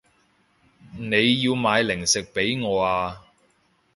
[0.97, 3.21] 你要買零食畀我啊